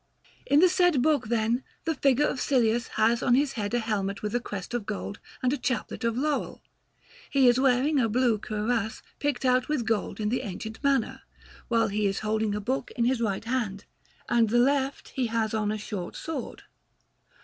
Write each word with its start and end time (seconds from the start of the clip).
In 0.47 0.61
the 0.61 0.67
said 0.67 1.03
book, 1.03 1.27
then, 1.27 1.63
the 1.85 1.93
figure 1.93 2.25
of 2.25 2.41
Silius 2.41 2.87
has 2.97 3.21
on 3.21 3.33
the 3.33 3.45
head 3.45 3.75
a 3.75 3.77
helmet 3.77 4.23
with 4.23 4.33
a 4.33 4.39
crest 4.39 4.73
of 4.73 4.87
gold 4.87 5.19
and 5.43 5.53
a 5.53 5.59
chaplet 5.59 6.03
of 6.03 6.17
laurel; 6.17 6.63
he 7.29 7.47
is 7.47 7.59
wearing 7.59 7.99
a 7.99 8.09
blue 8.09 8.39
cuirass 8.39 9.03
picked 9.19 9.45
out 9.45 9.69
with 9.69 9.85
gold 9.85 10.19
in 10.19 10.29
the 10.29 10.41
ancient 10.41 10.83
manner, 10.83 11.21
while 11.67 11.89
he 11.89 12.07
is 12.07 12.21
holding 12.21 12.55
a 12.55 12.59
book 12.59 12.89
in 12.95 13.05
his 13.05 13.21
right 13.21 13.45
hand, 13.45 13.85
and 14.27 14.49
the 14.49 14.57
left 14.57 15.09
he 15.09 15.27
has 15.27 15.53
on 15.53 15.71
a 15.71 15.77
short 15.77 16.15
sword. 16.15 16.63